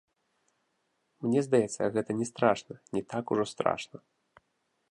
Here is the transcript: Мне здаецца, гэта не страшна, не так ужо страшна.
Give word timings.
Мне 1.25 1.43
здаецца, 1.49 1.91
гэта 1.97 2.11
не 2.21 2.27
страшна, 2.31 2.73
не 2.99 3.07
так 3.13 3.25
ужо 3.37 3.45
страшна. 3.53 3.97